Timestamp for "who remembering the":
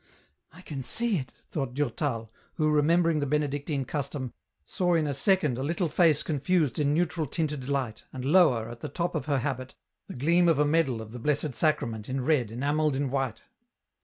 2.55-3.27